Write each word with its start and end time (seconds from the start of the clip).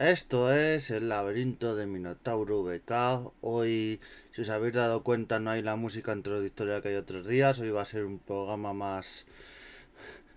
Esto 0.00 0.50
es 0.50 0.90
el 0.90 1.10
laberinto 1.10 1.76
de 1.76 1.84
Minotauro 1.84 2.62
VK. 2.62 3.34
Hoy, 3.42 4.00
si 4.30 4.40
os 4.40 4.48
habéis 4.48 4.72
dado 4.72 5.02
cuenta, 5.02 5.40
no 5.40 5.50
hay 5.50 5.60
la 5.60 5.76
música 5.76 6.14
introductoria 6.14 6.80
que 6.80 6.88
hay 6.88 6.94
otros 6.94 7.28
días. 7.28 7.58
Hoy 7.58 7.68
va 7.68 7.82
a 7.82 7.84
ser 7.84 8.06
un 8.06 8.18
programa 8.18 8.72
más 8.72 9.26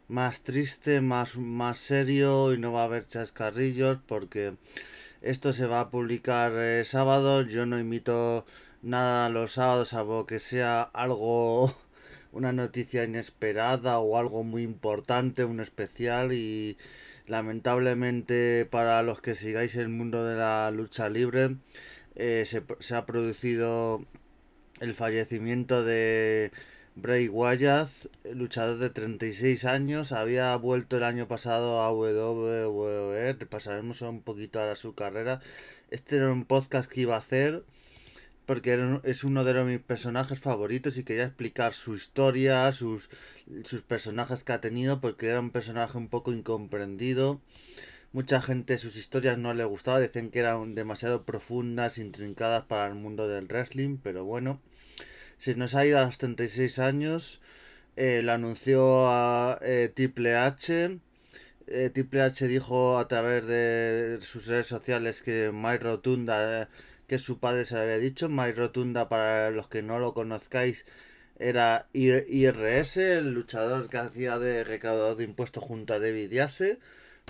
más 0.09 0.41
triste, 0.41 0.99
más, 0.99 1.37
más 1.37 1.77
serio 1.77 2.53
y 2.53 2.57
no 2.57 2.73
va 2.73 2.81
a 2.81 2.85
haber 2.85 3.07
chascarrillos 3.07 3.99
porque 4.05 4.55
esto 5.21 5.53
se 5.53 5.65
va 5.65 5.79
a 5.79 5.91
publicar 5.91 6.51
eh, 6.57 6.83
sábado. 6.83 7.43
Yo 7.43 7.65
no 7.65 7.79
imito 7.79 8.45
nada 8.81 9.29
los 9.29 9.53
sábados, 9.53 9.89
salvo 9.89 10.25
que 10.25 10.41
sea 10.41 10.81
algo, 10.81 11.73
una 12.33 12.51
noticia 12.51 13.05
inesperada 13.05 13.99
o 13.99 14.17
algo 14.17 14.43
muy 14.43 14.63
importante, 14.63 15.45
un 15.45 15.61
especial 15.61 16.33
y 16.33 16.77
lamentablemente 17.27 18.67
para 18.69 19.01
los 19.03 19.21
que 19.21 19.35
sigáis 19.35 19.75
el 19.75 19.89
mundo 19.89 20.25
de 20.25 20.35
la 20.35 20.71
lucha 20.71 21.09
libre 21.09 21.57
eh, 22.15 22.45
se, 22.45 22.95
ha 22.95 23.05
producido 23.05 24.05
el 24.79 24.93
fallecimiento 24.93 25.83
de 25.83 26.51
Bray 26.95 27.27
Wyatt, 27.27 27.89
luchador 28.33 28.77
de 28.77 28.89
36 28.91 29.65
años, 29.65 30.11
había 30.11 30.55
vuelto 30.57 30.97
el 30.97 31.03
año 31.03 31.27
pasado 31.27 31.81
a 31.81 31.91
WWE, 31.91 33.33
repasaremos 33.33 34.01
un 34.01 34.21
poquito 34.21 34.59
ahora 34.59 34.75
su 34.75 34.93
carrera. 34.93 35.41
Este 35.89 36.17
era 36.17 36.31
un 36.31 36.45
podcast 36.45 36.89
que 36.89 37.01
iba 37.01 37.15
a 37.15 37.19
hacer 37.19 37.63
porque 38.45 38.99
es 39.03 39.23
uno 39.23 39.43
de 39.43 39.63
mis 39.63 39.79
personajes 39.79 40.39
favoritos 40.39 40.97
y 40.97 41.03
quería 41.03 41.25
explicar 41.25 41.73
su 41.73 41.95
historia, 41.95 42.71
sus, 42.71 43.09
sus 43.63 43.81
personajes 43.81 44.43
que 44.43 44.53
ha 44.53 44.61
tenido, 44.61 45.01
porque 45.01 45.27
era 45.27 45.39
un 45.39 45.51
personaje 45.51 45.97
un 45.97 46.09
poco 46.09 46.33
incomprendido. 46.33 47.41
Mucha 48.11 48.41
gente 48.41 48.77
sus 48.77 48.95
historias 48.95 49.37
no 49.37 49.53
le 49.53 49.63
gustaba, 49.65 49.99
decían 49.99 50.29
que 50.29 50.39
eran 50.39 50.75
demasiado 50.75 51.23
profundas, 51.23 51.97
intrincadas 51.97 52.65
para 52.65 52.87
el 52.87 52.95
mundo 52.95 53.27
del 53.27 53.47
wrestling, 53.47 53.97
pero 54.03 54.23
bueno, 54.25 54.61
se 55.37 55.55
nos 55.55 55.73
ha 55.75 55.85
ido 55.85 55.99
a 55.99 56.05
los 56.05 56.17
36 56.19 56.79
años, 56.79 57.41
eh, 57.95 58.21
lo 58.23 58.33
anunció 58.33 59.07
a 59.09 59.59
eh, 59.61 59.91
Triple 59.93 60.35
H. 60.35 60.99
Eh, 61.67 61.89
Triple 61.93 62.21
H 62.21 62.47
dijo 62.47 62.99
a 62.99 63.07
través 63.07 63.47
de 63.47 64.19
sus 64.21 64.47
redes 64.47 64.67
sociales 64.67 65.21
que 65.21 65.51
Mike 65.53 65.83
Rotunda 65.83 66.69
que 67.07 67.19
su 67.19 67.39
padre 67.39 67.65
se 67.65 67.75
le 67.75 67.81
había 67.81 67.97
dicho. 67.99 68.29
Mike 68.29 68.53
Rotunda, 68.53 69.09
para 69.09 69.51
los 69.51 69.67
que 69.67 69.83
no 69.83 69.99
lo 69.99 70.13
conozcáis, 70.13 70.85
era 71.37 71.87
IRS, 71.93 72.97
el 72.97 73.33
luchador 73.33 73.89
que 73.89 73.97
hacía 73.97 74.39
de 74.39 74.63
recaudador 74.63 75.17
de 75.17 75.23
impuestos 75.25 75.63
junto 75.63 75.93
a 75.93 75.99
David 75.99 76.31
Yase, 76.31 76.79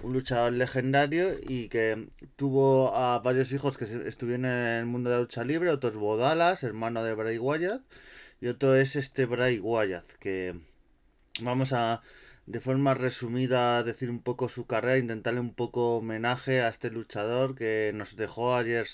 un 0.04 0.14
luchador 0.14 0.54
legendario 0.54 1.36
y 1.48 1.70
que 1.70 2.08
tuvo 2.36 2.96
a 2.96 3.20
varios 3.20 3.52
hijos 3.54 3.78
que 3.78 3.86
estuvieron 3.86 4.46
en 4.46 4.52
el 4.52 4.86
mundo 4.86 5.10
de 5.10 5.16
la 5.16 5.22
lucha 5.22 5.44
libre, 5.44 5.70
otros 5.72 5.96
Bodalas, 5.96 6.64
hermano 6.64 7.04
de 7.04 7.14
Bray 7.14 7.38
Wyatt, 7.38 7.82
y 8.42 8.48
otro 8.48 8.76
es 8.76 8.96
este 8.96 9.26
Bray 9.26 9.60
Wyatt, 9.60 10.06
que 10.20 10.56
vamos 11.42 11.74
a 11.74 12.02
de 12.46 12.60
forma 12.60 12.94
resumida 12.94 13.84
decir 13.84 14.10
un 14.10 14.22
poco 14.22 14.50
su 14.50 14.68
carrera, 14.68 14.98
intentarle 14.98 15.40
un 15.40 15.54
poco 15.54 15.98
homenaje 15.98 16.62
a 16.62 16.68
este 16.68 16.90
luchador 16.90 17.56
que 17.56 17.92
nos 17.96 18.16
dejó 18.18 18.56
ayer 18.56 18.86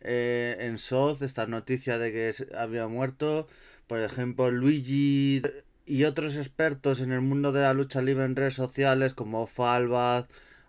eh, 0.00 0.56
en 0.60 0.78
SOZ 0.78 1.22
esta 1.22 1.46
noticia 1.46 1.98
de 1.98 2.12
que 2.12 2.34
había 2.56 2.88
muerto. 2.88 3.46
Por 3.86 4.00
ejemplo, 4.00 4.50
Luigi 4.50 5.42
y 5.86 6.04
otros 6.04 6.36
expertos 6.36 7.00
en 7.00 7.12
el 7.12 7.20
mundo 7.20 7.52
de 7.52 7.62
la 7.62 7.74
lucha 7.74 8.02
libre 8.02 8.24
en 8.24 8.36
redes 8.36 8.54
sociales 8.54 9.14
como 9.14 9.46
Falbaz, 9.46 10.26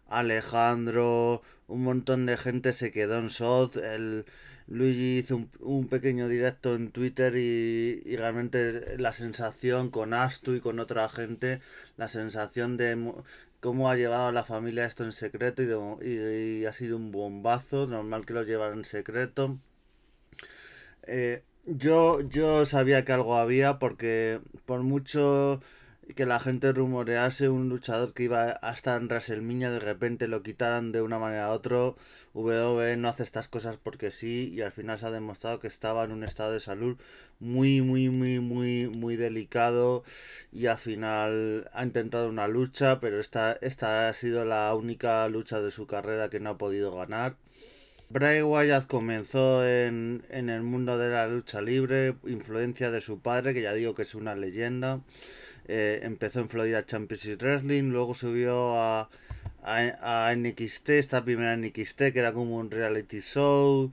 Alejandro, 0.07 1.41
un 1.67 1.83
montón 1.83 2.25
de 2.25 2.37
gente 2.37 2.73
se 2.73 2.91
quedó 2.91 3.19
en 3.19 3.29
SOZ. 3.29 3.77
El, 3.77 4.25
Luigi 4.67 5.17
hizo 5.19 5.47
un, 5.59 5.87
pequeño 5.89 6.29
directo 6.29 6.75
en 6.75 6.91
Twitter 6.91 7.35
y, 7.35 8.01
y, 8.05 8.15
realmente 8.15 8.97
la 8.97 9.11
sensación 9.11 9.89
con 9.89 10.13
Astu 10.13 10.53
y 10.55 10.61
con 10.61 10.79
otra 10.79 11.09
gente, 11.09 11.59
la 11.97 12.07
sensación 12.07 12.77
de 12.77 12.95
cómo 13.61 13.89
ha 13.89 13.95
llevado 13.95 14.31
la 14.33 14.43
familia 14.43 14.85
esto 14.85 15.03
en 15.05 15.13
secreto 15.13 15.63
y, 16.01 16.65
ha 16.65 16.73
sido 16.73 16.97
un 16.97 17.11
bombazo, 17.11 17.87
normal 17.87 18.25
que 18.25 18.33
lo 18.33 18.43
llevara 18.43 18.73
en 18.73 18.85
secreto. 18.85 19.57
Eh, 21.03 21.43
yo, 21.65 22.21
yo 22.21 22.65
sabía 22.65 23.05
que 23.05 23.13
algo 23.13 23.37
había 23.37 23.79
porque 23.79 24.41
por 24.65 24.81
mucho 24.83 25.61
que 26.15 26.25
la 26.25 26.39
gente 26.39 26.73
rumorease 26.73 27.49
un 27.49 27.69
luchador 27.69 28.13
que 28.13 28.23
iba 28.23 28.51
hasta 28.51 28.95
en 28.95 29.07
WrestleMania 29.07 29.71
de 29.71 29.79
repente 29.79 30.27
lo 30.27 30.43
quitaran 30.43 30.91
de 30.91 31.01
una 31.01 31.19
manera 31.19 31.45
a 31.45 31.51
otra. 31.51 31.93
WWE 32.33 32.97
no 32.97 33.09
hace 33.09 33.23
estas 33.23 33.47
cosas 33.47 33.77
porque 33.81 34.11
sí 34.11 34.51
y 34.53 34.61
al 34.61 34.71
final 34.71 34.97
se 34.99 35.05
ha 35.05 35.11
demostrado 35.11 35.59
que 35.59 35.67
estaba 35.67 36.03
en 36.03 36.11
un 36.11 36.23
estado 36.23 36.53
de 36.53 36.59
salud 36.59 36.97
muy 37.39 37.81
muy 37.81 38.09
muy 38.09 38.39
muy 38.39 38.87
muy 38.87 39.15
delicado 39.17 40.03
y 40.51 40.67
al 40.67 40.77
final 40.77 41.69
ha 41.73 41.83
intentado 41.83 42.29
una 42.29 42.47
lucha 42.47 42.99
pero 42.99 43.19
esta, 43.19 43.57
esta 43.61 44.07
ha 44.09 44.13
sido 44.13 44.45
la 44.45 44.73
única 44.75 45.27
lucha 45.29 45.61
de 45.61 45.71
su 45.71 45.87
carrera 45.87 46.29
que 46.29 46.39
no 46.39 46.51
ha 46.51 46.57
podido 46.57 46.95
ganar. 46.95 47.35
Bray 48.09 48.41
Wyatt 48.41 48.87
comenzó 48.87 49.65
en, 49.65 50.25
en 50.29 50.49
el 50.49 50.63
mundo 50.63 50.97
de 50.97 51.09
la 51.09 51.27
lucha 51.27 51.61
libre, 51.61 52.15
influencia 52.25 52.91
de 52.91 52.99
su 52.99 53.21
padre, 53.21 53.53
que 53.53 53.61
ya 53.61 53.73
digo 53.73 53.95
que 53.95 54.01
es 54.01 54.15
una 54.15 54.35
leyenda. 54.35 54.99
Eh, 55.67 56.01
empezó 56.03 56.41
en 56.41 56.49
Florida 56.49 56.85
Championship 56.85 57.41
Wrestling, 57.41 57.91
luego 57.91 58.13
subió 58.13 58.75
a, 58.77 59.09
a, 59.63 60.33
NXT, 60.35 60.89
esta 60.89 61.23
primera 61.23 61.55
NXT 61.55 62.11
que 62.13 62.19
era 62.19 62.33
como 62.33 62.57
un 62.57 62.71
reality 62.71 63.19
show. 63.21 63.91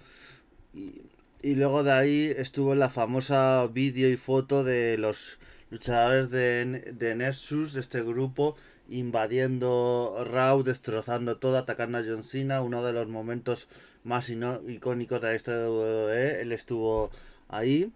Y, 0.75 1.03
y 1.43 1.55
luego 1.55 1.83
de 1.85 1.93
ahí 1.93 2.35
estuvo 2.37 2.75
la 2.75 2.91
famosa 2.91 3.67
vídeo 3.69 4.09
y 4.11 4.17
foto 4.17 4.65
de 4.65 4.99
los 4.99 5.39
luchadores 5.71 6.31
de, 6.31 6.93
de 6.93 7.15
Nexus, 7.15 7.73
de 7.75 7.81
este 7.81 8.03
grupo, 8.03 8.57
invadiendo 8.89 10.25
Raw, 10.25 10.63
destrozando 10.63 11.37
todo, 11.39 11.59
atacando 11.59 11.99
a 11.99 12.05
John 12.07 12.23
Cena, 12.23 12.63
uno 12.63 12.83
de 12.83 12.93
los 12.93 13.09
momentos 13.09 13.69
más 14.05 14.31
icónicos 14.31 15.21
de 15.21 15.29
la 15.29 15.35
historia 15.35 15.61
de 15.61 15.69
WWE. 15.69 16.41
Él 16.41 16.53
estuvo 16.53 17.11
ahí. 17.49 17.93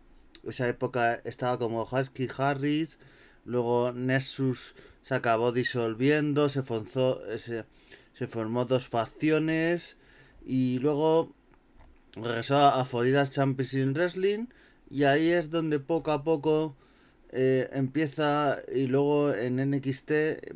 Esa 0.46 0.68
época 0.68 1.20
estaba 1.24 1.58
como 1.58 1.82
Husky 1.84 2.28
Harris, 2.36 2.98
Luego 3.44 3.92
Nexus 3.92 4.74
se 5.02 5.14
acabó 5.14 5.52
disolviendo, 5.52 6.48
se, 6.48 6.62
se, 7.38 7.64
se 8.14 8.26
formó 8.26 8.64
dos 8.64 8.88
facciones 8.88 9.96
y 10.44 10.78
luego 10.78 11.34
regresó 12.14 12.58
a 12.58 12.84
Florida 12.84 13.28
Championship 13.28 13.94
Wrestling 13.94 14.46
y 14.90 15.04
ahí 15.04 15.30
es 15.30 15.50
donde 15.50 15.78
poco 15.80 16.12
a 16.12 16.22
poco 16.22 16.76
eh, 17.30 17.70
empieza 17.72 18.58
y 18.72 18.86
luego 18.86 19.32
en 19.32 19.56
NXT 19.56 20.10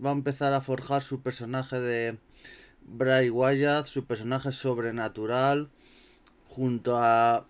va 0.05 0.11
a 0.11 0.13
empezar 0.13 0.53
a 0.53 0.61
forjar 0.61 1.03
su 1.03 1.23
personaje 1.23 1.81
de 1.81 2.19
Bray 2.83 3.31
Wyatt, 3.31 3.87
su 3.87 4.05
personaje 4.05 4.53
sobrenatural 4.53 5.71
junto 6.49 6.99
a 6.99 7.47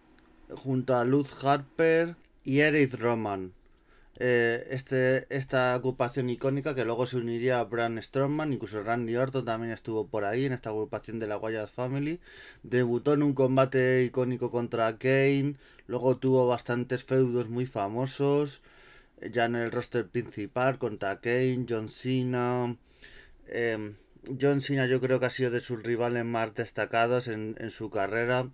junto 0.55 0.97
a 0.97 1.05
Luz 1.05 1.33
Harper 1.45 2.15
y 2.45 2.61
Eric 2.61 2.95
Roman. 2.95 3.56
Eh, 4.19 4.67
este, 4.71 5.27
esta 5.35 5.75
agrupación 5.75 6.31
icónica 6.31 6.75
que 6.75 6.87
luego 6.87 7.07
se 7.07 7.19
uniría 7.19 7.61
a 7.61 7.65
Braun 7.65 8.01
Strowman, 8.01 8.53
incluso 8.53 8.83
Randy 8.83 9.15
Orton 9.17 9.45
también 9.45 9.73
estuvo 9.73 10.09
por 10.09 10.25
ahí 10.25 10.47
en 10.47 10.53
esta 10.55 10.71
agrupación 10.71 11.19
de 11.19 11.27
la 11.27 11.37
Wyatt 11.37 11.69
Family. 11.71 12.21
Debutó 12.63 13.13
en 13.13 13.23
un 13.23 13.35
combate 13.35 14.05
icónico 14.05 14.51
contra 14.51 14.97
Kane, 14.99 15.57
luego 15.87 16.17
tuvo 16.19 16.47
bastantes 16.47 17.05
feudos 17.05 17.49
muy 17.51 17.67
famosos, 17.67 18.63
eh, 19.21 19.31
ya 19.33 19.45
en 19.47 19.57
el 19.57 19.71
roster 19.71 20.09
principal 20.09 20.79
contra 20.79 21.21
Kane, 21.21 21.67
John 21.69 21.89
Cena. 21.91 22.77
Em, 23.49 23.97
John 24.41 24.61
Cena 24.63 24.87
yo 24.87 25.01
creo 25.01 25.21
que 25.21 25.27
ha 25.27 25.31
sido 25.31 25.51
de 25.51 25.61
sus 25.61 25.83
rivales 25.83 26.25
más 26.25 26.55
destacados 26.55 27.29
en, 27.29 27.55
en 27.59 27.71
su 27.71 27.91
carrera. 27.91 28.51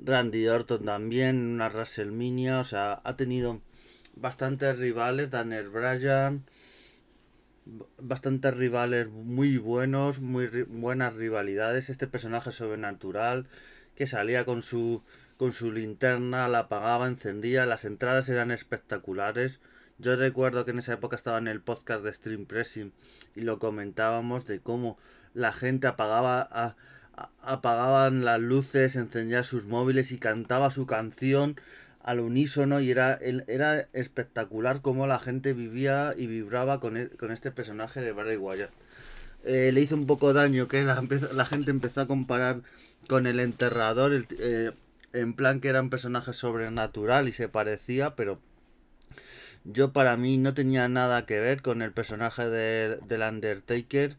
Randy 0.00 0.46
Orton 0.48 0.84
también, 0.84 1.36
una 1.54 1.68
WrestleMania, 1.68 2.60
o 2.60 2.64
sea, 2.64 3.00
ha 3.04 3.16
tenido 3.16 3.60
bastantes 4.20 4.78
rivales, 4.78 5.30
Daniel 5.30 5.68
Bryan, 5.68 6.44
bastantes 7.98 8.54
rivales 8.54 9.08
muy 9.08 9.58
buenos, 9.58 10.20
muy 10.20 10.46
buenas 10.68 11.14
rivalidades. 11.14 11.90
Este 11.90 12.06
personaje 12.06 12.52
sobrenatural 12.52 13.46
que 13.94 14.06
salía 14.06 14.44
con 14.44 14.62
su 14.62 15.02
con 15.36 15.52
su 15.52 15.70
linterna, 15.70 16.48
la 16.48 16.60
apagaba, 16.60 17.06
encendía, 17.06 17.64
las 17.64 17.84
entradas 17.84 18.28
eran 18.28 18.50
espectaculares. 18.50 19.60
Yo 19.98 20.16
recuerdo 20.16 20.64
que 20.64 20.72
en 20.72 20.80
esa 20.80 20.94
época 20.94 21.14
estaba 21.14 21.38
en 21.38 21.46
el 21.46 21.60
podcast 21.60 22.04
de 22.04 22.12
Stream 22.12 22.44
Pressing 22.46 22.92
y 23.36 23.42
lo 23.42 23.60
comentábamos 23.60 24.46
de 24.46 24.58
cómo 24.60 24.98
la 25.34 25.52
gente 25.52 25.86
apagaba 25.86 26.74
apagaban 27.40 28.24
las 28.24 28.40
luces, 28.40 28.96
encendía 28.96 29.42
sus 29.42 29.64
móviles 29.64 30.12
y 30.12 30.18
cantaba 30.18 30.70
su 30.70 30.86
canción 30.86 31.56
al 32.08 32.20
unísono 32.20 32.80
y 32.80 32.90
era, 32.90 33.18
era 33.20 33.80
espectacular 33.92 34.80
cómo 34.80 35.06
la 35.06 35.20
gente 35.20 35.52
vivía 35.52 36.14
y 36.16 36.26
vibraba 36.26 36.80
con, 36.80 36.96
e, 36.96 37.10
con 37.10 37.30
este 37.30 37.50
personaje 37.50 38.00
de 38.00 38.12
Bray 38.12 38.38
Wyatt. 38.38 38.70
eh, 39.44 39.72
le 39.72 39.80
hizo 39.82 39.94
un 39.94 40.06
poco 40.06 40.32
daño 40.32 40.68
que 40.68 40.82
la, 40.84 41.04
la, 41.34 41.44
gente 41.44 41.70
empezó 41.70 42.00
a 42.00 42.06
comparar 42.06 42.62
con 43.08 43.26
el 43.26 43.40
enterrador, 43.40 44.26
eh, 44.38 44.72
en 45.12 45.34
plan 45.34 45.60
que 45.60 45.68
era 45.68 45.82
un 45.82 45.90
personaje 45.90 46.32
sobrenatural 46.32 47.28
y 47.28 47.32
se 47.32 47.48
parecía, 47.50 48.16
pero 48.16 48.40
yo 49.64 49.92
para 49.92 50.16
mí 50.16 50.38
no 50.38 50.54
tenía 50.54 50.88
nada 50.88 51.26
que 51.26 51.40
ver 51.40 51.60
con 51.60 51.82
el 51.82 51.92
personaje 51.92 52.48
de, 52.48 52.98
del 53.06 53.20
Undertaker. 53.20 54.16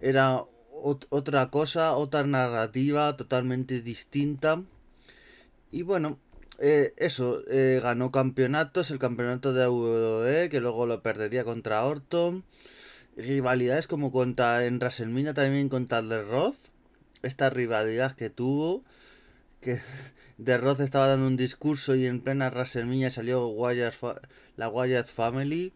Era 0.00 0.44
otra 1.10 1.50
cosa, 1.50 1.94
otra 1.94 2.24
narrativa 2.24 3.16
totalmente 3.16 3.80
distinta. 3.80 4.62
Y 5.72 5.82
bueno, 5.82 6.18
eh, 6.58 6.94
eso, 6.96 7.42
eh, 7.48 7.80
ganó 7.82 8.10
campeonatos, 8.12 8.90
el 8.90 8.98
campeonato 8.98 9.52
de 9.52 9.66
WWE, 9.66 10.48
que 10.50 10.60
luego 10.60 10.86
lo 10.86 11.02
perdería 11.02 11.44
contra 11.44 11.84
Orton. 11.84 12.44
Rivalidades 13.16 13.86
como 13.86 14.12
contra 14.12 14.64
en 14.66 14.78
WrestleMania 14.78 15.34
también 15.34 15.68
contra 15.68 16.02
The. 16.02 16.24
Esta 17.22 17.50
rivalidad 17.50 18.14
que 18.14 18.30
tuvo, 18.30 18.84
que 19.60 19.80
The 20.44 20.54
estaba 20.82 21.08
dando 21.08 21.26
un 21.26 21.36
discurso 21.36 21.94
y 21.94 22.06
en 22.06 22.20
plena 22.20 22.50
WrestleMania 22.50 23.10
salió 23.10 23.50
la 24.56 24.68
Wyatt 24.68 25.06
Family. 25.06 25.72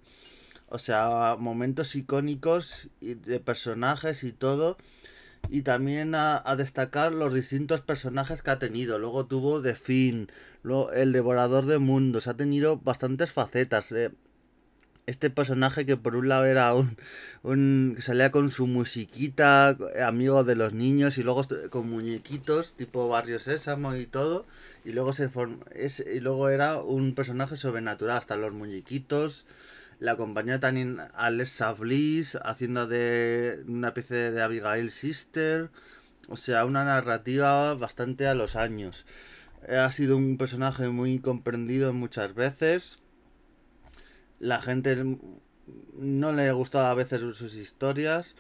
O 0.71 0.79
sea, 0.79 1.37
momentos 1.39 1.95
icónicos 1.97 2.89
de 3.01 3.41
personajes 3.41 4.23
y 4.23 4.33
todo 4.33 4.77
y 5.51 5.63
también 5.63 6.15
a, 6.15 6.43
destacar 6.57 7.13
los 7.13 7.35
distintos 7.35 7.81
personajes 7.81 8.43
que 8.43 8.51
ha 8.51 8.59
tenido. 8.59 8.99
Luego 8.99 9.27
tuvo 9.27 9.63
The 9.63 9.75
Finn, 9.75 10.31
el 10.95 11.13
Devorador 11.13 11.67
de 11.67 11.79
Mundos, 11.79 12.27
ha 12.29 12.37
tenido 12.37 12.79
bastantes 12.79 13.33
facetas. 13.33 13.93
Eh. 13.93 14.11
Este 15.07 15.31
personaje 15.31 15.87
que 15.87 15.97
por 15.97 16.17
un 16.17 16.29
lado 16.29 16.45
era 16.45 16.75
un, 16.75 16.99
un 17.43 17.95
que 17.97 18.03
salía 18.03 18.31
con 18.31 18.51
su 18.51 18.67
musiquita, 18.67 19.75
amigo 20.05 20.45
de 20.45 20.55
los 20.55 20.75
niños, 20.75 21.17
y 21.17 21.23
luego 21.23 21.47
con 21.71 21.89
muñequitos 21.89 22.75
tipo 22.75 23.09
Barrio 23.09 23.41
Sésamo 23.41 23.97
y 23.97 24.05
todo, 24.05 24.45
y 24.85 24.93
luego 24.93 25.15
se 25.15 25.31
es, 25.75 26.01
y 26.01 26.21
luego 26.21 26.51
era 26.51 26.83
un 26.83 27.15
personaje 27.15 27.57
sobrenatural, 27.57 28.19
hasta 28.19 28.37
los 28.37 28.53
muñequitos 28.53 29.47
la 30.01 30.13
acompañó 30.13 30.61
también 30.61 31.01
Alexa 31.15 31.73
Bliss 31.73 32.39
haciendo 32.45 32.87
de 32.87 33.65
una 33.67 33.89
especie 33.89 34.31
de 34.31 34.43
Abigail 34.43 34.91
Sister. 34.91 35.71
O 36.29 36.37
sea, 36.37 36.65
una 36.65 36.85
narrativa 36.85 37.75
bastante 37.75 38.27
a 38.27 38.35
los 38.35 38.55
años. 38.55 39.07
Ha 39.69 39.91
sido 39.91 40.17
un 40.17 40.39
personaje 40.39 40.89
muy 40.89 41.19
comprendido 41.19 41.93
muchas 41.93 42.35
veces. 42.35 43.01
La 44.39 44.63
gente 44.63 45.19
no 45.97 46.33
le 46.33 46.53
gustaba 46.53 46.93
a 46.93 46.95
veces 46.95 47.21
sus 47.37 47.55
historias. 47.55 48.37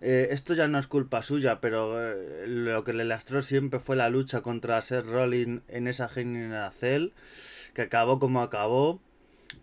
Eh, 0.00 0.28
esto 0.30 0.54
ya 0.54 0.66
no 0.66 0.78
es 0.78 0.86
culpa 0.86 1.22
suya, 1.22 1.60
pero 1.60 2.02
eh, 2.02 2.46
lo 2.46 2.84
que 2.84 2.92
le 2.92 3.04
lastró 3.04 3.42
siempre 3.42 3.80
fue 3.80 3.96
la 3.96 4.08
lucha 4.08 4.40
contra 4.40 4.82
Seth 4.82 5.06
Rollins 5.06 5.62
en 5.68 5.86
esa 5.88 6.08
generación 6.08 7.12
que 7.74 7.82
acabó 7.82 8.18
como 8.18 8.42
acabó 8.42 9.00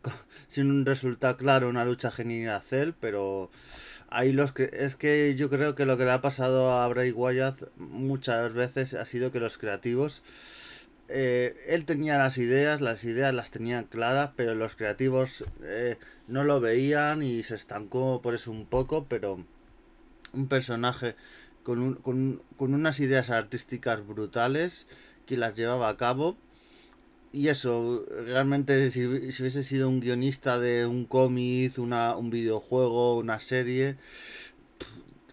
sin 0.48 0.72
un 0.72 0.86
resultado 0.86 1.38
claro, 1.38 1.70
una 1.70 1.86
lucha 1.86 2.12
genial 2.12 2.62
Cell, 2.62 2.92
pero 3.00 3.50
ahí 4.10 4.32
los 4.32 4.52
que 4.52 4.70
es 4.74 4.96
que 4.96 5.36
yo 5.36 5.50
creo 5.50 5.76
que 5.76 5.86
lo 5.86 5.98
que 5.98 6.06
le 6.06 6.12
ha 6.12 6.22
pasado 6.22 6.72
a 6.72 6.88
Bray 6.88 7.12
Wyatt 7.12 7.70
muchas 7.78 8.54
veces 8.54 8.94
ha 8.94 9.06
sido 9.06 9.32
que 9.32 9.40
los 9.40 9.58
creativos 9.58 10.22
eh, 11.12 11.60
él 11.66 11.86
tenía 11.86 12.20
las 12.20 12.38
ideas, 12.38 12.82
las 12.82 13.04
ideas 13.04 13.34
las 13.34 13.50
tenía 13.50 13.84
claras, 13.84 14.32
pero 14.36 14.54
los 14.54 14.76
creativos 14.76 15.44
eh, 15.64 15.98
no 16.28 16.44
lo 16.44 16.60
veían 16.60 17.24
y 17.24 17.42
se 17.42 17.56
estancó 17.56 18.22
por 18.22 18.36
eso 18.36 18.52
un 18.52 18.68
poco, 18.68 19.06
pero 19.10 19.44
un 20.34 20.48
personaje 20.48 21.16
con, 21.64 21.80
un, 21.80 21.96
con, 21.96 22.44
con 22.58 22.76
unas 22.76 23.00
ideas 23.00 23.32
artísticas 23.32 24.06
brutales 24.06 24.86
que 25.26 25.36
las 25.36 25.56
llevaba 25.56 25.90
a 25.90 25.98
cabo 25.98 26.38
y 27.32 27.50
eso, 27.50 28.06
realmente 28.26 28.90
si, 28.90 29.06
hubiese 29.06 29.62
sido 29.62 29.88
un 29.88 30.00
guionista 30.00 30.58
de 30.58 30.86
un 30.88 31.06
cómic, 31.06 31.78
una, 31.78 32.16
un 32.16 32.32
videojuego, 32.32 33.18
una 33.18 33.40
serie, 33.40 33.98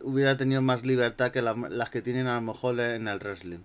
hubiera 0.03 0.37
tenido 0.37 0.61
más 0.61 0.85
libertad 0.85 1.33
que 1.33 1.41
las 1.41 1.91
que 1.91 2.03
tienen 2.03 2.27
a 2.27 2.35
lo 2.37 2.43
mejor 2.43 2.79
en 2.81 3.09
el 3.09 3.19
wrestling. 3.19 3.61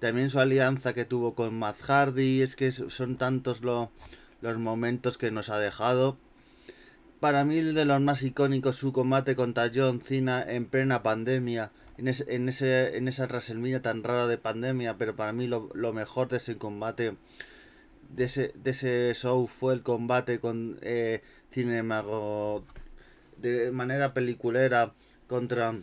También 0.00 0.30
su 0.30 0.40
alianza 0.40 0.94
que 0.94 1.04
tuvo 1.04 1.34
con 1.34 1.58
Matt 1.58 1.80
Hardy, 1.80 2.42
es 2.42 2.56
que 2.56 2.72
son 2.72 3.16
tantos 3.16 3.62
los 3.62 4.58
momentos 4.58 5.16
que 5.16 5.30
nos 5.30 5.48
ha 5.48 5.58
dejado. 5.58 6.18
Para 7.20 7.44
mí 7.44 7.60
de 7.60 7.84
los 7.84 8.00
más 8.00 8.22
icónicos 8.22 8.76
su 8.76 8.92
combate 8.92 9.36
contra 9.36 9.70
John 9.74 10.00
Cena 10.00 10.44
en 10.46 10.66
plena 10.66 11.02
pandemia, 11.02 11.70
en, 11.98 12.08
ese, 12.08 12.34
en, 12.34 12.48
ese, 12.48 12.96
en 12.96 13.08
esa 13.08 13.26
WrestleMania 13.26 13.80
tan 13.80 14.02
rara 14.02 14.26
de 14.26 14.38
pandemia, 14.38 14.98
pero 14.98 15.16
para 15.16 15.32
mí 15.32 15.46
lo, 15.46 15.70
lo 15.72 15.92
mejor 15.92 16.28
de 16.28 16.38
ese 16.38 16.58
combate 16.58 17.16
de 18.10 18.24
ese, 18.24 18.52
de 18.54 18.70
ese 18.70 19.12
show 19.14 19.46
fue 19.46 19.74
el 19.74 19.82
combate 19.82 20.40
con 20.40 20.78
eh, 20.82 21.22
Cinemago 21.50 22.64
de 23.36 23.70
manera 23.70 24.14
peliculera 24.14 24.92
contra 25.26 25.74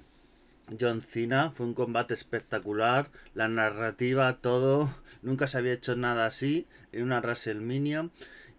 John 0.80 1.02
Cena. 1.02 1.52
Fue 1.52 1.66
un 1.66 1.74
combate 1.74 2.14
espectacular. 2.14 3.10
La 3.34 3.48
narrativa, 3.48 4.38
todo. 4.38 4.90
Nunca 5.22 5.48
se 5.48 5.58
había 5.58 5.74
hecho 5.74 5.96
nada 5.96 6.25
así 6.25 6.68
en 6.92 7.04
una 7.04 7.20
WrestleMania. 7.20 8.10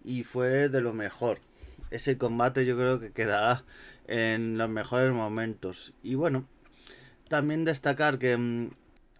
Y 0.03 0.23
fue 0.23 0.69
de 0.69 0.81
lo 0.81 0.93
mejor. 0.93 1.39
Ese 1.91 2.17
combate 2.17 2.65
yo 2.65 2.75
creo 2.75 2.99
que 2.99 3.11
quedará 3.11 3.63
en 4.07 4.57
los 4.57 4.69
mejores 4.69 5.11
momentos. 5.11 5.93
Y 6.03 6.15
bueno, 6.15 6.47
también 7.29 7.65
destacar 7.65 8.19
que 8.19 8.37
mm, 8.37 8.69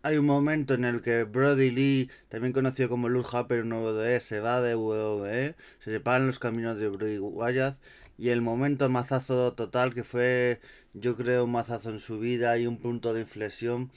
hay 0.05 0.17
un 0.17 0.27
momento 0.27 0.75
en 0.75 0.85
el 0.85 1.01
que 1.01 1.23
Brody 1.23 1.71
Lee, 1.71 2.11
también 2.29 2.53
conocido 2.53 2.89
como 2.89 3.09
Luke 3.09 3.27
Harper 3.33 3.65
de 3.65 4.19
se 4.19 4.39
va 4.39 4.61
de 4.61 4.75
WWE, 4.75 5.55
se 5.83 5.91
separan 5.91 6.27
los 6.27 6.37
caminos 6.37 6.77
de 6.77 6.89
Brody 6.89 7.17
Wyatt 7.17 7.79
y 8.15 8.29
el 8.29 8.43
momento 8.43 8.87
mazazo 8.87 9.53
total 9.53 9.95
que 9.95 10.03
fue, 10.03 10.59
yo 10.93 11.17
creo, 11.17 11.45
un 11.45 11.53
mazazo 11.53 11.89
en 11.89 11.99
su 11.99 12.19
vida 12.19 12.55
y 12.59 12.67
un 12.67 12.77
punto 12.77 13.15
de 13.15 13.21
inflexión 13.21 13.89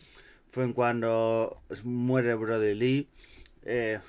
fue 0.50 0.64
en 0.64 0.72
cuando 0.72 1.60
muere 1.84 2.34
Brody 2.36 2.74
Lee. 2.74 3.10
Eh, 3.64 4.00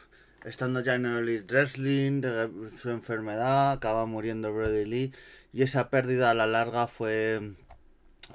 estando 0.45 0.79
ya 0.79 0.95
en 0.95 1.05
el 1.05 1.27
Elite 1.27 1.53
Wrestling, 1.53 2.21
de 2.21 2.49
su 2.81 2.91
enfermedad, 2.91 3.73
acaba 3.73 4.05
muriendo 4.05 4.53
Brody 4.53 4.85
Lee 4.85 5.13
y 5.51 5.63
esa 5.63 5.89
pérdida 5.89 6.29
a 6.29 6.33
la 6.33 6.47
larga 6.47 6.87
fue, 6.87 7.55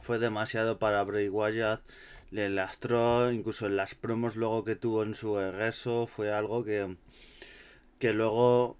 fue 0.01 0.19
demasiado 0.19 0.79
para 0.79 1.03
Brody 1.03 1.31
Wyatt 1.31 1.81
le 2.35 2.51
lastró, 2.51 3.31
incluso 3.31 3.67
en 3.67 3.77
las 3.77 3.95
promos 3.95 4.35
luego 4.35 4.65
que 4.65 4.75
tuvo 4.75 5.05
en 5.05 5.15
su 5.15 5.37
regreso, 5.37 6.09
fue 6.09 6.33
algo 6.33 6.65
que, 6.65 6.97
que 8.01 8.13
luego 8.13 8.77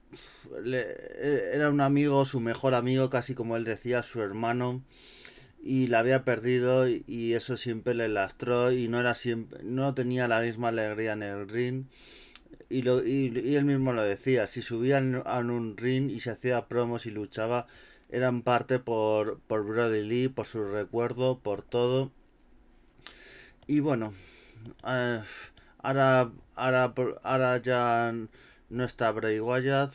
e, 0.67 1.51
era 1.55 1.71
un 1.71 1.81
amigo, 1.81 2.25
su 2.25 2.41
mejor 2.41 2.75
amigo, 2.75 3.11
casi 3.11 3.37
como 3.37 3.57
él 3.57 3.63
decía, 3.63 4.03
su 4.03 4.21
hermano, 4.23 4.83
y 5.63 5.87
la 5.87 6.01
había 6.01 6.25
perdido 6.25 6.89
y 6.89 7.35
eso 7.35 7.57
siempre 7.57 7.95
le 7.95 8.09
lastró 8.09 8.73
y 8.73 8.89
no 8.89 8.99
era 8.99 9.15
siempre, 9.15 9.61
no 9.63 9.95
tenía 9.95 10.27
la 10.27 10.41
misma 10.41 10.69
alegría 10.69 11.13
en 11.13 11.23
el 11.23 11.49
ring. 11.49 11.85
Y, 12.69 12.83
lo, 12.83 13.07
y, 13.07 13.55
él 13.55 13.65
mismo 13.65 13.93
lo 13.93 14.03
decía, 14.03 14.49
si 14.49 14.63
subía 14.63 14.99
a 14.99 15.39
un 15.39 15.77
ring 15.77 16.11
y 16.11 16.19
se 16.19 16.31
hacía 16.31 16.67
promos 16.67 17.07
y 17.07 17.13
luchaba, 17.13 17.69
eran 18.11 18.43
parte 18.43 18.81
por, 18.81 19.39
por 19.47 19.65
Brody 19.65 20.03
Lee, 20.03 20.29
por 20.29 20.47
su 20.47 20.65
recuerdo, 20.65 21.39
por 21.39 21.63
todo. 21.63 22.11
Y 23.67 23.81
bueno, 23.81 24.13
eh, 24.87 25.23
ahora, 25.79 26.31
ahora, 26.55 26.93
ahora 27.23 27.59
ya 27.59 28.13
no 28.69 28.85
está 28.85 29.11
Bray 29.11 29.41
Wyatt. 29.41 29.93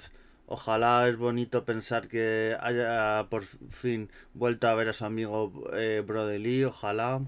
Ojalá 0.48 1.08
es 1.08 1.18
bonito 1.18 1.64
pensar 1.66 2.08
que 2.08 2.58
haya 2.60 3.28
por 3.30 3.44
fin 3.44 4.10
vuelto 4.34 4.68
a 4.68 4.74
ver 4.74 4.90
a 4.90 4.94
su 4.94 5.06
amigo 5.06 5.70
eh, 5.74 6.04
Brody 6.06 6.40
Lee. 6.40 6.64
Ojalá. 6.64 7.22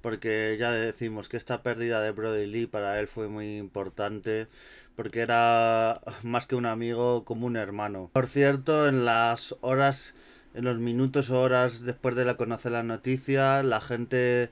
Porque 0.00 0.56
ya 0.58 0.72
decimos 0.72 1.28
que 1.28 1.36
esta 1.36 1.62
pérdida 1.62 2.00
de 2.00 2.12
Brody 2.12 2.46
Lee 2.46 2.66
para 2.66 2.98
él 3.00 3.06
fue 3.06 3.28
muy 3.28 3.58
importante. 3.58 4.48
Porque 4.96 5.20
era 5.20 6.00
más 6.22 6.46
que 6.46 6.56
un 6.56 6.64
amigo, 6.64 7.26
como 7.26 7.46
un 7.46 7.56
hermano. 7.56 8.10
Por 8.14 8.26
cierto, 8.26 8.88
en 8.88 9.04
las 9.04 9.54
horas, 9.60 10.14
en 10.54 10.64
los 10.64 10.78
minutos 10.78 11.28
o 11.28 11.40
horas 11.40 11.82
después 11.82 12.14
de 12.16 12.24
la 12.24 12.38
conocer 12.38 12.72
la 12.72 12.82
noticia, 12.82 13.62
la 13.62 13.82
gente 13.82 14.50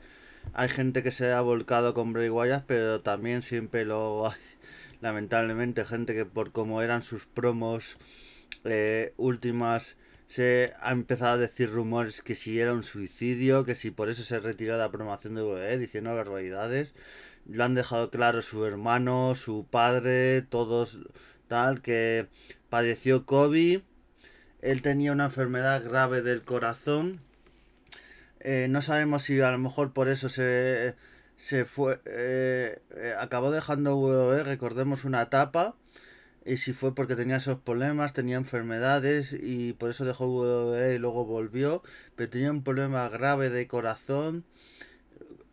hay 0.53 0.69
gente 0.69 1.03
que 1.03 1.11
se 1.11 1.33
ha 1.33 1.41
volcado 1.41 1.95
con 1.95 2.13
Bray 2.13 2.29
Wyatt, 2.29 2.65
pero 2.67 3.01
también 3.01 3.43
siempre 3.43 3.85
lo 3.85 4.29
hay, 4.29 4.39
lamentablemente, 5.01 5.85
gente 5.85 6.15
que 6.15 6.25
por 6.25 6.53
como 6.53 6.83
eran 6.83 7.03
sus 7.03 7.27
promos 7.27 7.97
eh, 8.65 9.15
últimas 9.17 9.97
se 10.29 10.73
ha 10.81 10.93
empezado 10.93 11.33
a 11.33 11.39
decir 11.39 11.71
rumores 11.71 12.23
que 12.23 12.35
si 12.35 12.59
era 12.59 12.73
un 12.73 12.85
suicidio, 12.85 13.67
que 13.67 13.75
si 13.75 13.91
por 13.91 14.09
eso 14.09 14.23
se 14.23 14.41
retiró 14.41 14.73
de 14.75 14.79
la 14.79 14.91
promoción 14.91 15.35
de 15.35 15.43
WWE, 15.43 15.77
diciendo 15.77 16.15
barbaridades. 16.15 16.95
Lo 17.45 17.65
han 17.65 17.75
dejado 17.75 18.11
claro 18.11 18.41
su 18.41 18.65
hermano, 18.65 19.35
su 19.35 19.67
padre, 19.71 20.41
todos 20.41 20.97
tal, 21.49 21.83
que 21.83 22.29
padeció 22.71 23.27
COVID. 23.27 23.81
Él 24.63 24.81
tenía 24.81 25.13
una 25.13 25.27
enfermedad 25.27 25.85
grave 25.85 26.23
del 26.23 26.43
corazón 26.43 27.21
Eh, 28.43 28.67
no 28.69 28.83
sabemos 28.83 29.23
si 29.23 29.41
a 29.41 29.51
lo 29.53 29.59
mejor 29.59 29.93
por 29.93 30.09
eso 30.09 30.29
se, 30.29 30.97
se 31.37 31.65
fue. 31.65 32.01
Eh, 32.07 32.81
eh, 32.97 33.15
acabó 33.19 33.51
dejando 33.53 33.97
WWE, 33.97 34.43
recordemos 34.43 35.05
una 35.05 35.23
etapa. 35.23 35.77
Y 36.45 36.57
si 36.57 36.73
fue 36.73 36.95
porque 36.95 37.17
tenía 37.17 37.37
esos 37.37 37.61
problemas, 37.61 38.13
tenía 38.15 38.37
enfermedades 38.37 39.37
y 39.39 39.75
por 39.75 39.91
eso 39.91 40.05
dejó 40.05 40.27
WWE 40.27 40.95
y 40.97 40.99
luego 40.99 41.25
volvió. 41.25 41.83
Pero 42.17 42.31
tenía 42.31 42.51
un 42.51 42.65
problema 42.65 43.09
grave 43.09 43.51
de 43.51 43.69
corazón. 43.69 44.45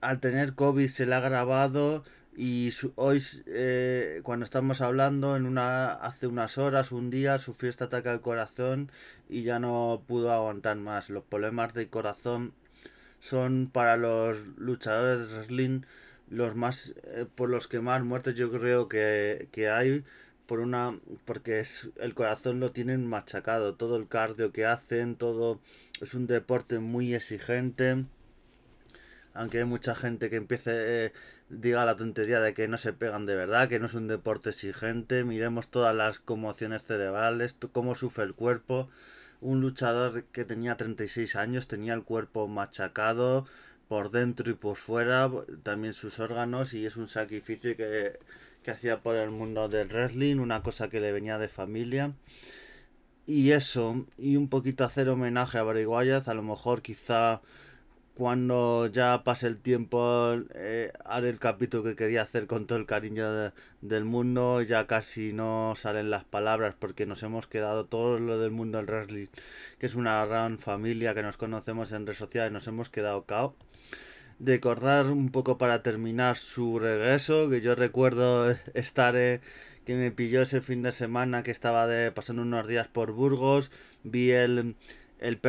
Al 0.02 0.20
tener 0.20 0.56
COVID 0.56 0.90
se 0.90 1.06
le 1.06 1.16
ha 1.16 1.20
grabado 1.20 2.04
y 2.36 2.74
hoy 2.96 3.22
eh, 3.48 4.22
cuando 4.24 4.46
estamos 4.46 4.80
hablando 4.82 5.36
en 5.36 5.46
una 5.46 5.92
hace 5.94 6.26
unas 6.26 6.58
horas 6.58 6.94
un 6.94 7.10
día 7.10 7.38
sufrió 7.38 7.70
este 7.70 7.84
ataque 7.84 8.08
al 8.08 8.22
corazón 8.22 8.90
y 9.28 9.44
ya 9.44 9.60
no 9.60 10.04
pudo 10.08 10.32
aguantar 10.32 10.78
más 10.78 11.10
los 11.10 11.26
problemas 11.26 11.74
de 11.74 11.90
corazón 11.90 12.54
son 13.20 13.70
para 13.72 13.98
los 13.98 14.38
luchadores 14.58 15.30
de 15.30 15.36
wrestling 15.36 15.82
los 16.30 16.56
más 16.56 16.94
eh, 17.04 17.26
por 17.34 17.50
los 17.50 17.68
que 17.68 17.80
más 17.80 18.04
muertes 18.04 18.36
yo 18.36 18.52
creo 18.52 18.88
que, 18.88 19.48
que 19.52 19.70
hay 19.70 20.04
por 20.46 20.60
una 20.60 20.98
porque 21.26 21.60
es 21.60 21.90
el 22.00 22.14
corazón 22.14 22.60
lo 22.60 22.72
tienen 22.72 23.06
machacado 23.06 23.76
todo 23.76 23.98
el 23.98 24.08
cardio 24.08 24.52
que 24.52 24.66
hacen 24.66 25.16
todo 25.16 25.60
es 26.02 26.14
un 26.14 26.28
deporte 26.28 26.80
muy 26.80 27.14
exigente 27.14 28.06
aunque 29.34 29.60
hay 29.60 29.66
mucha 29.66 29.96
gente 29.96 30.30
que 30.30 30.36
empiece 30.36 31.06
eh, 31.06 31.14
diga 31.50 31.86
la 31.86 31.96
tontería 31.96 32.40
de 32.40 32.54
que 32.54 32.68
no 32.68 32.78
se 32.78 32.94
pegan 32.94 33.26
de 33.26 33.36
verdad, 33.36 33.68
que 33.68 33.80
no 33.80 33.88
es 33.88 33.94
un 33.94 34.08
deporte 34.08 34.52
exigente, 34.52 35.24
miremos 35.24 35.70
todas 35.70 35.96
las 35.96 36.20
conmociones 36.20 36.84
cerebrales, 36.84 37.56
cómo 37.72 37.96
sufre 37.96 38.24
el 38.24 38.36
cuerpo. 38.36 38.90
Un 39.42 39.62
luchador 39.62 40.24
que 40.26 40.46
tenía 40.46 40.78
36 40.78 41.36
años 41.36 41.68
tenía 41.68 41.94
el 41.94 42.04
cuerpo 42.04 42.48
machacado 42.48 43.46
por 43.88 44.12
dentro 44.12 44.52
y 44.52 44.54
por 44.54 44.78
fuera, 44.78 45.32
también 45.64 45.94
sus 45.94 46.20
órganos, 46.20 46.74
y 46.74 46.86
es 46.86 46.98
un 46.98 47.08
sacrificio 47.08 47.76
que, 47.76 48.20
que 48.64 48.72
hacía 48.72 49.02
por 49.02 49.16
el 49.16 49.32
mundo 49.32 49.68
del 49.68 49.88
wrestling, 49.88 50.38
una 50.38 50.62
cosa 50.62 50.90
que 50.90 51.00
le 51.00 51.12
venía 51.12 51.38
de 51.38 51.50
familia. 51.50 52.14
Y 53.26 53.52
eso, 53.52 54.06
y 54.18 54.36
un 54.36 54.50
poquito 54.50 54.84
hacer 54.84 55.10
homenaje 55.10 55.58
a 55.58 55.64
Bray 55.64 55.86
a 55.86 56.34
lo 56.34 56.44
mejor 56.44 56.82
quizá 56.82 57.42
cuando 58.20 58.88
ya 58.88 59.24
pase 59.24 59.48
el 59.48 59.60
tiempo, 59.60 60.36
eh, 60.54 60.92
haré 61.06 61.30
el 61.30 61.40
capítulo 61.40 61.86
que 61.86 61.96
quería 61.96 62.22
hacer 62.22 62.48
con 62.48 62.68
todo 62.68 62.78
el 62.78 62.86
cariño 62.86 63.54
del 63.80 64.04
mundo. 64.04 64.62
Ya 64.62 64.88
casi 64.88 65.32
no 65.32 65.74
salen 65.78 66.10
las 66.10 66.26
palabras 66.26 66.76
porque 66.78 67.06
nos 67.06 67.24
hemos 67.24 67.48
quedado 67.48 67.86
todo 67.86 68.20
lo 68.20 68.38
del 68.38 68.52
mundo 68.52 68.78
del 68.78 68.88
wrestling, 68.88 69.28
que 69.80 69.86
es 69.86 69.96
una 69.96 70.26
gran 70.26 70.60
familia 70.60 71.16
que 71.16 71.24
nos 71.24 71.38
conocemos 71.38 71.94
en 71.94 72.06
redes 72.06 72.18
sociales, 72.18 72.52
nos 72.52 72.68
hemos 72.68 72.90
quedado 72.90 73.24
cao. 73.24 73.56
Recordar 74.42 75.06
un 75.06 75.32
poco 75.32 75.58
para 75.58 75.82
terminar 75.82 76.36
su 76.36 76.78
regreso, 76.78 77.50
que 77.50 77.62
yo 77.62 77.74
recuerdo 77.74 78.52
estar 78.74 79.16
eh, 79.16 79.40
que 79.86 79.96
me 79.96 80.12
pilló 80.12 80.42
ese 80.42 80.60
fin 80.60 80.82
de 80.82 80.92
semana 80.92 81.42
que 81.42 81.52
estaba 81.52 81.88
de, 81.88 82.12
pasando 82.12 82.42
unos 82.42 82.68
días 82.68 82.90
por 82.90 83.14
Burgos, 83.14 83.72
vi 84.04 84.32
el 84.32 84.76
el 85.20 85.40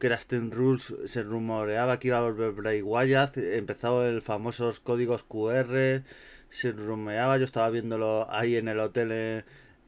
era 0.00 0.20
Steam 0.20 0.50
Rules 0.50 0.94
se 1.06 1.22
rumoreaba 1.22 1.98
que 1.98 2.08
iba 2.08 2.18
a 2.18 2.22
volver 2.22 2.52
Bray 2.52 2.82
Wyatt, 2.82 3.36
empezó 3.36 4.06
el 4.06 4.22
famosos 4.22 4.80
códigos 4.80 5.22
QR, 5.22 6.02
se 6.48 6.72
rumoreaba, 6.72 7.36
yo 7.38 7.44
estaba 7.44 7.68
viéndolo 7.70 8.26
ahí 8.30 8.56
en 8.56 8.68
el 8.68 8.80
hotel 8.80 9.44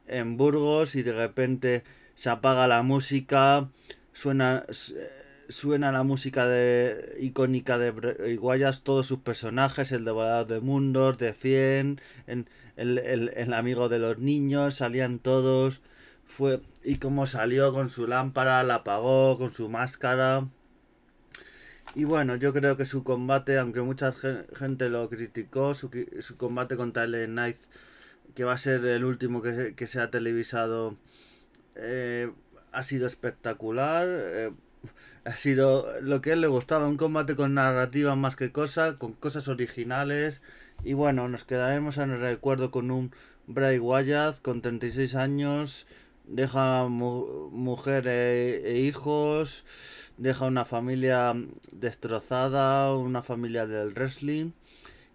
en, 0.07 0.37
Burgos 0.37 0.95
y 0.95 1.01
de 1.01 1.13
repente 1.13 1.83
se 2.13 2.29
apaga 2.29 2.67
la 2.67 2.83
música, 2.83 3.69
suena 4.13 4.65
suena 5.47 5.91
la 5.91 6.03
música 6.03 6.47
de 6.47 7.17
icónica 7.19 7.77
de 7.77 7.91
Bray 7.91 8.37
Wyatt, 8.37 8.81
todos 8.83 9.07
sus 9.07 9.19
personajes, 9.19 9.91
el 9.91 10.05
devorador 10.05 10.47
de 10.47 10.59
mundos, 10.59 11.17
de 11.17 11.33
Fien, 11.33 12.01
el, 12.27 12.45
el, 12.77 13.31
el 13.35 13.53
amigo 13.53 13.89
de 13.89 13.99
los 13.99 14.19
niños, 14.19 14.75
salían 14.75 15.19
todos 15.19 15.81
fue 16.35 16.61
y 16.83 16.97
cómo 16.97 17.25
salió 17.27 17.73
con 17.73 17.89
su 17.89 18.07
lámpara, 18.07 18.61
la 18.63 18.75
apagó 18.75 19.37
con 19.37 19.51
su 19.51 19.69
máscara. 19.69 20.47
Y 21.95 22.03
bueno, 22.03 22.35
yo 22.35 22.53
creo 22.53 22.75
que 22.77 22.85
su 22.85 23.03
combate, 23.03 23.57
aunque 23.57 23.81
mucha 23.81 24.13
gente 24.55 24.89
lo 24.89 25.09
criticó, 25.09 25.73
su, 25.75 25.89
combate 26.37 26.75
contra 26.75 27.05
el 27.05 27.27
Knight, 27.27 27.57
que 28.35 28.43
va 28.43 28.53
a 28.53 28.57
ser 28.57 28.83
el 28.85 29.05
último 29.05 29.41
que, 29.41 29.75
que 29.75 29.87
se 29.87 30.01
ha 30.01 30.11
televisado, 30.11 30.97
eh, 31.75 32.31
ha 32.73 32.83
sido 32.83 33.07
espectacular. 33.07 34.05
Eh, 34.09 34.51
ha 35.25 35.31
sido 35.31 35.87
lo 36.01 36.21
que 36.21 36.31
a 36.31 36.33
él 36.33 36.41
le 36.41 36.47
gustaba, 36.47 36.87
un 36.87 36.97
combate 36.97 37.35
con 37.35 37.55
narrativa 37.55 38.15
más 38.15 38.35
que 38.35 38.51
cosa, 38.51 38.97
con 38.97 39.13
cosas 39.13 39.47
originales. 39.47 40.41
Y 40.83 40.93
bueno, 40.93 41.27
nos 41.29 41.45
quedaremos 41.45 41.97
en 41.97 42.11
el 42.11 42.21
recuerdo 42.21 42.71
con 42.71 42.91
un 42.91 43.11
Bray 43.47 43.79
Wyatt 43.79 44.41
con 44.41 44.61
36 44.61 45.15
años 45.15 45.87
deja 46.27 46.87
mujer 46.87 48.07
e, 48.07 48.79
hijos, 48.79 49.63
deja 50.17 50.45
una 50.45 50.65
familia 50.65 51.33
destrozada, 51.71 52.93
una 52.95 53.21
familia 53.21 53.67
del 53.67 53.93
wrestling. 53.93 54.51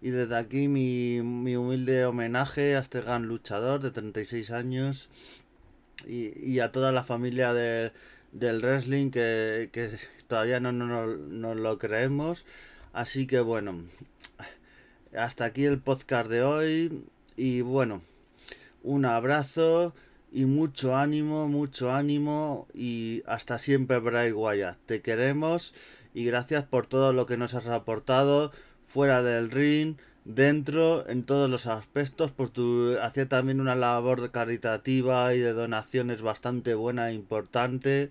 Y 0.03 0.11
desde 0.11 0.37
aquí 0.37 0.69
mi, 0.69 1.21
mi 1.23 1.57
humilde 1.57 2.07
homenaje 2.07 2.77
a 2.77 2.81
este 2.81 3.03
gran 3.03 3.27
luchador 3.27 3.81
de 3.81 3.91
36 3.91 4.51
años 4.51 5.11
y, 6.07 6.33
y 6.39 6.61
a 6.61 6.73
toda 6.73 6.91
la 6.91 7.05
familia 7.05 7.53
de, 7.53 7.93
del 8.33 8.63
wrestling 8.63 9.11
que, 9.11 9.71
que 9.73 9.91
todavía 10.27 10.61
no 10.61 10.73
nos 10.73 11.19
no, 11.19 11.55
lo 11.55 11.79
creemos. 11.79 12.45
Así 12.93 13.27
que 13.27 13.41
bueno, 13.41 13.85
hasta 15.17 15.45
aquí 15.45 15.65
el 15.65 15.81
podcast 15.81 16.31
de 16.31 16.43
hoy 16.43 17.05
y 17.37 17.61
bueno, 17.61 18.03
un 18.83 19.05
abrazo 19.05 19.95
y 20.33 20.45
mucho 20.45 20.97
ánimo, 20.97 21.49
mucho 21.49 21.93
ánimo 21.93 22.69
y 22.73 23.23
hasta 23.27 23.59
siempre 23.59 23.99
Bray 23.99 24.33
Wyatt. 24.33 24.79
Te 24.87 25.03
queremos 25.03 25.75
y 26.15 26.25
gracias 26.25 26.65
por 26.65 26.87
todo 26.87 27.13
lo 27.13 27.27
que 27.27 27.37
nos 27.37 27.55
has 27.55 27.67
aportado 27.67 28.53
fuera 28.87 29.23
del 29.23 29.51
ring, 29.51 29.97
dentro, 30.25 31.09
en 31.09 31.25
todos 31.25 31.49
los 31.51 31.67
aspectos, 31.67 32.31
por 32.31 32.51
tu 32.51 32.97
hacía 33.01 33.29
también 33.29 33.61
una 33.61 33.75
labor 33.75 34.31
caritativa 34.31 35.35
y 35.35 35.39
de 35.39 35.53
donaciones 35.53 36.23
bastante 36.23 36.75
buena 36.75 37.11
e 37.11 37.15
importante. 37.15 38.11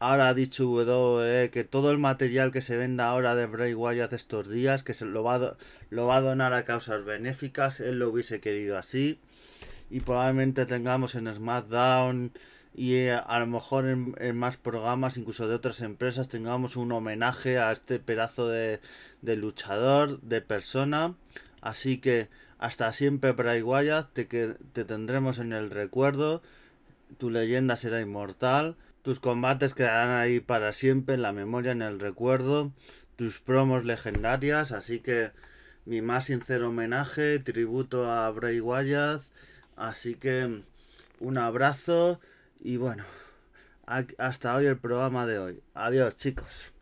Ahora 0.00 0.28
ha 0.28 0.34
dicho 0.34 0.64
W 0.64 1.50
que 1.50 1.64
todo 1.64 1.90
el 1.90 1.98
material 1.98 2.52
que 2.52 2.62
se 2.62 2.76
venda 2.76 3.08
ahora 3.08 3.34
de 3.34 3.46
Bray 3.46 3.74
Wyatt 3.74 4.12
estos 4.12 4.48
días, 4.48 4.82
que 4.82 4.94
se 4.94 5.04
lo 5.04 5.22
va, 5.22 5.56
lo 5.90 6.06
va 6.06 6.16
a 6.16 6.20
donar 6.20 6.52
a 6.52 6.64
causas 6.64 7.04
benéficas, 7.04 7.80
él 7.80 7.98
lo 8.00 8.10
hubiese 8.10 8.40
querido 8.40 8.76
así 8.76 9.18
y 9.94 10.00
probablemente 10.00 10.66
tengamos 10.66 11.14
en 11.14 11.32
SmackDown 11.32 12.32
y 12.74 12.94
eh, 12.94 13.12
a 13.12 13.38
lo 13.38 13.46
mejor 13.46 13.86
en, 13.86 14.36
más 14.36 14.56
programas, 14.56 15.16
incluso 15.16 15.46
de 15.46 15.54
otras 15.54 15.82
empresas, 15.82 16.28
tengamos 16.28 16.74
un 16.74 16.90
homenaje 16.90 17.60
a 17.60 17.70
este 17.70 18.00
pedazo 18.00 18.48
de, 18.48 18.80
de 19.22 19.36
luchador, 19.36 20.20
de 20.20 20.40
persona. 20.40 21.14
Así 21.62 21.98
que 21.98 22.28
hasta 22.58 22.92
siempre, 22.92 23.30
Bray 23.30 23.62
Wyatt, 23.62 24.12
te, 24.12 24.26
que, 24.26 24.56
te 24.72 24.84
tendremos 24.84 25.38
en 25.38 25.52
el 25.52 25.70
recuerdo. 25.70 26.42
Tu 27.16 27.30
leyenda 27.30 27.76
será 27.76 28.00
inmortal. 28.00 28.74
Tus 29.02 29.20
combates 29.20 29.74
quedarán 29.74 30.20
ahí 30.20 30.40
para 30.40 30.72
siempre 30.72 31.14
en 31.14 31.22
la 31.22 31.32
memoria, 31.32 31.70
en 31.70 31.82
el 31.82 32.00
recuerdo. 32.00 32.72
Tus 33.14 33.38
promos 33.38 33.84
legendarias. 33.84 34.72
Así 34.72 34.98
que 34.98 35.30
mi 35.84 36.02
más 36.02 36.24
sincero 36.24 36.70
homenaje, 36.70 37.38
tributo 37.38 38.10
a 38.10 38.28
Bray 38.32 38.58
Wyatt 38.58 39.22
Así 39.76 40.14
que 40.14 40.62
un 41.20 41.38
abrazo 41.38 42.20
y 42.60 42.76
bueno, 42.76 43.04
hasta 44.18 44.54
hoy 44.54 44.66
el 44.66 44.78
programa 44.78 45.26
de 45.26 45.38
hoy. 45.38 45.62
Adiós 45.74 46.16
chicos. 46.16 46.73